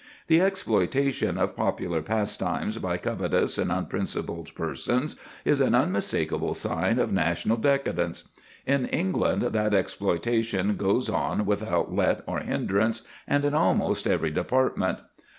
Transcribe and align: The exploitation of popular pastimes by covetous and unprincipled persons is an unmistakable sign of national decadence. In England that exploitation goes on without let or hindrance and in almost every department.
The 0.25 0.41
exploitation 0.41 1.37
of 1.37 1.55
popular 1.55 2.01
pastimes 2.01 2.79
by 2.79 2.97
covetous 2.97 3.59
and 3.59 3.71
unprincipled 3.71 4.55
persons 4.55 5.15
is 5.45 5.61
an 5.61 5.75
unmistakable 5.75 6.55
sign 6.55 6.97
of 6.97 7.13
national 7.13 7.57
decadence. 7.57 8.23
In 8.65 8.87
England 8.87 9.43
that 9.43 9.75
exploitation 9.75 10.75
goes 10.75 11.07
on 11.07 11.45
without 11.45 11.93
let 11.93 12.23
or 12.25 12.39
hindrance 12.39 13.03
and 13.27 13.45
in 13.45 13.53
almost 13.53 14.07
every 14.07 14.31
department. 14.31 14.97